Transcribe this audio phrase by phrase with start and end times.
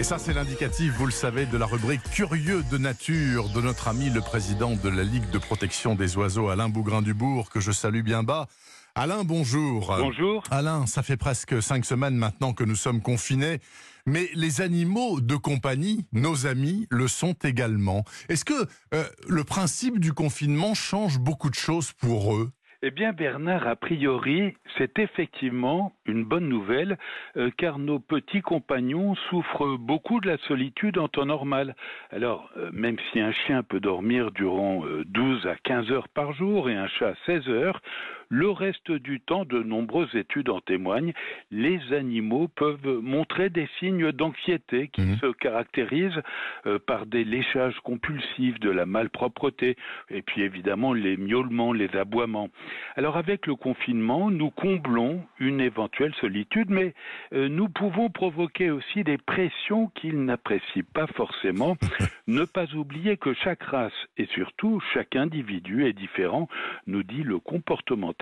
[0.00, 3.86] Et ça, c'est l'indicatif, vous le savez, de la rubrique Curieux de nature de notre
[3.86, 8.00] ami le président de la Ligue de protection des oiseaux, Alain Bougrain-Dubourg, que je salue
[8.00, 8.46] bien bas.
[8.94, 9.94] Alain, bonjour.
[9.98, 10.42] Bonjour.
[10.50, 13.60] Alain, ça fait presque cinq semaines maintenant que nous sommes confinés,
[14.06, 18.06] mais les animaux de compagnie, nos amis, le sont également.
[18.30, 22.50] Est-ce que euh, le principe du confinement change beaucoup de choses pour eux?
[22.82, 26.96] Eh bien, Bernard, a priori, c'est effectivement une bonne nouvelle,
[27.36, 31.76] euh, car nos petits compagnons souffrent beaucoup de la solitude en temps normal.
[32.10, 36.70] Alors, euh, même si un chien peut dormir durant 12 à 15 heures par jour
[36.70, 37.82] et un chat 16 heures,
[38.30, 41.12] le reste du temps, de nombreuses études en témoignent,
[41.50, 45.18] les animaux peuvent montrer des signes d'anxiété qui mhm.
[45.18, 46.22] se caractérisent
[46.66, 49.76] euh, par des léchages compulsifs, de la malpropreté,
[50.10, 52.48] et puis évidemment les miaulements, les aboiements.
[52.96, 56.94] Alors avec le confinement, nous comblons une éventuelle solitude, mais
[57.32, 61.76] euh, nous pouvons provoquer aussi des pressions qu'ils n'apprécient pas forcément.
[62.28, 66.48] ne pas oublier que chaque race et surtout chaque individu est différent,
[66.86, 68.12] nous dit le comportement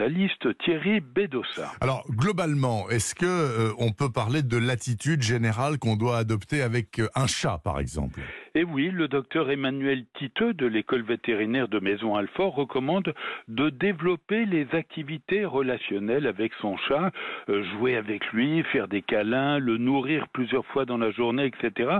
[0.64, 1.72] Thierry Bedossa.
[1.80, 7.00] Alors globalement, est-ce que euh, on peut parler de l'attitude générale qu'on doit adopter avec
[7.00, 8.20] euh, un chat, par exemple?
[8.54, 13.12] Eh oui, le docteur Emmanuel Titeux de l'école vétérinaire de Maison-Alfort recommande
[13.48, 17.10] de développer les activités relationnelles avec son chat,
[17.48, 21.98] euh, jouer avec lui, faire des câlins, le nourrir plusieurs fois dans la journée, etc.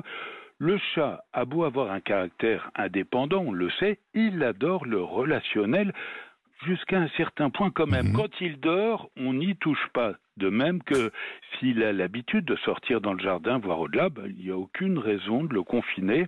[0.60, 5.92] Le chat a beau avoir un caractère indépendant, on le sait, il adore le relationnel
[6.66, 8.08] jusqu'à un certain point quand même.
[8.08, 8.12] Mhm.
[8.14, 10.14] Quand il dort, on n'y touche pas.
[10.38, 11.10] De même que
[11.58, 14.98] s'il a l'habitude de sortir dans le jardin, voire au-delà, ben, il n'y a aucune
[14.98, 16.26] raison de le confiner.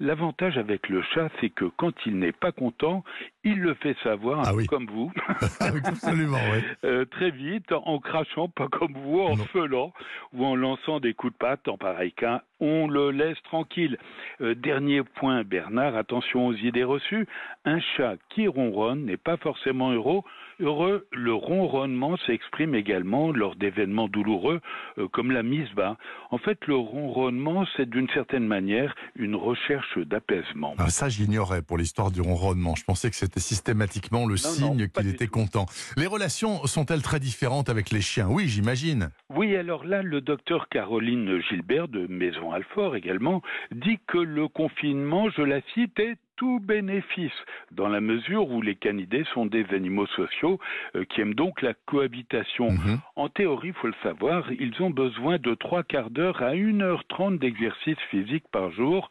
[0.00, 3.02] L'avantage avec le chat, c'est que quand il n'est pas content,
[3.42, 5.12] il le fait savoir, ah comme vous.
[5.84, 6.60] Absolument, oui.
[6.84, 9.92] Euh, très vite, en crachant, pas comme vous, en feulant
[10.32, 12.42] ou en lançant des coups de patte en pareil cas.
[12.60, 13.98] On le laisse tranquille.
[14.40, 17.26] Euh, dernier point, Bernard, attention aux idées reçues.
[17.64, 20.22] Un chat qui ronronne n'est pas forcément heureux.
[20.60, 24.60] Heureux, le ronronnement s'exprime également lors d'événements douloureux
[24.98, 25.96] euh, comme la mise bas.
[26.32, 30.74] En fait, le ronronnement, c'est d'une certaine manière une recherche d'apaisement.
[30.78, 32.74] Ah, ça, j'ignorais pour l'histoire du ronronnement.
[32.74, 35.66] Je pensais que c'était systématiquement le signe qu'il était content.
[35.96, 38.26] Les relations sont-elles très différentes avec les chiens?
[38.28, 39.10] Oui, j'imagine.
[39.32, 45.30] Oui, alors là, le docteur Caroline Gilbert de Maison Alfort également dit que le confinement,
[45.30, 47.32] je la cite, est tout bénéfice,
[47.72, 50.60] dans la mesure où les canidés sont des animaux sociaux
[50.94, 52.70] euh, qui aiment donc la cohabitation.
[52.70, 53.00] Mhm.
[53.16, 57.38] En théorie, il faut le savoir, ils ont besoin de trois quarts d'heure à 1h30
[57.38, 59.10] d'exercice physique par jour.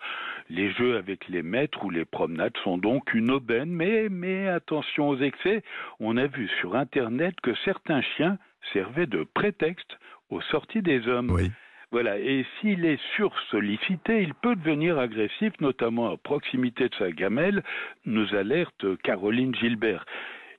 [0.50, 5.10] Les jeux avec les maîtres ou les promenades sont donc une aubaine, mais, mais attention
[5.10, 5.64] aux excès.
[6.00, 8.38] On a vu sur Internet que certains chiens
[8.72, 9.98] servaient de prétexte
[10.30, 11.32] aux sorties des hommes.
[11.32, 11.52] Oui.
[11.92, 12.18] Voilà.
[12.20, 17.64] Et s'il est sursollicité, il peut devenir agressif, notamment à proximité de sa gamelle,
[18.06, 20.06] nous alerte Caroline Gilbert.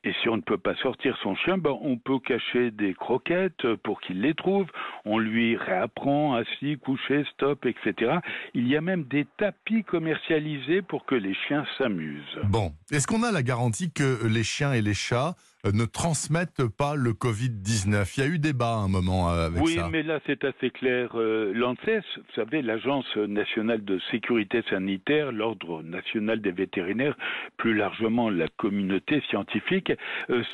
[0.05, 3.75] Et si on ne peut pas sortir son chien, ben on peut cacher des croquettes
[3.83, 4.67] pour qu'il les trouve.
[5.05, 8.19] On lui réapprend assis, couché, stop, etc.
[8.55, 12.39] Il y a même des tapis commercialisés pour que les chiens s'amusent.
[12.45, 15.35] Bon, est-ce qu'on a la garantie que les chiens et les chats
[15.67, 18.15] euh, ne transmettent pas le Covid-19.
[18.17, 19.65] Il y a eu débat à un moment euh, avec ça.
[19.65, 21.11] Oui, mais là c'est assez clair.
[21.17, 27.17] Euh, L'ANSES, vous savez, l'Agence nationale de sécurité sanitaire, l'Ordre national des vétérinaires,
[27.57, 29.88] plus largement la communauté scientifique,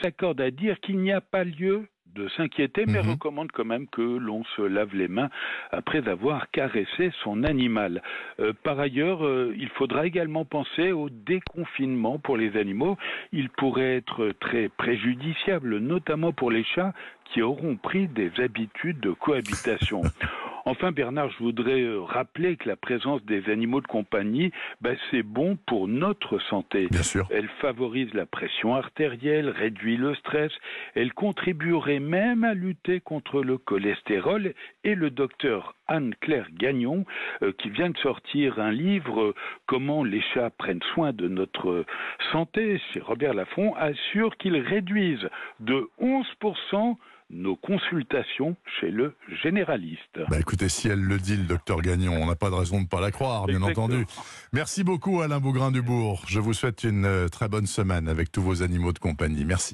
[0.02, 3.10] s'accorde à dire qu'il n'y a pas lieu de s'inquiéter, mais mhm.
[3.10, 5.30] recommande quand même que l'on se lave les mains
[5.72, 8.02] après avoir caressé son animal.
[8.40, 12.96] Euh, par ailleurs, euh, il faudra également penser au déconfinement pour les animaux.
[13.32, 16.92] Il pourrait être très préjudiciable, notamment pour les chats
[17.32, 20.02] qui auront pris des habitudes de cohabitation.
[20.66, 25.22] Enfin, Bernard, je voudrais euh, rappeler que la présence des animaux de compagnie, ben, c'est
[25.22, 26.88] bon pour notre santé.
[26.90, 27.26] Bien sûr.
[27.30, 30.52] Elle favorise la pression artérielle, réduit le stress.
[30.94, 34.54] Elle contribuerait même à lutter contre le cholestérol.
[34.84, 37.04] Et le docteur Anne-Claire Gagnon,
[37.42, 39.34] euh, qui vient de sortir un livre euh,
[39.66, 41.84] Comment les chats prennent soin de notre
[42.32, 45.28] santé chez Robert Laffont, assure qu'ils réduisent
[45.60, 46.96] de 11%
[47.34, 50.20] nos consultations chez le généraliste.
[50.30, 52.82] Bah écoutez, si elle le dit, le docteur Gagnon, on n'a pas de raison de
[52.82, 54.06] ne pas la croire, bien entendu.
[54.52, 56.24] Merci beaucoup Alain Bougrain-Dubourg.
[56.28, 59.44] Je vous souhaite une euh, très bonne semaine avec tous vos animaux de compagnie.
[59.44, 59.72] Merci.